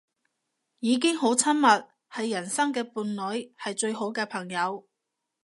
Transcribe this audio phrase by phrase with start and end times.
[0.79, 4.87] 已經好親密，係人生嘅伴侶，係最好嘅朋友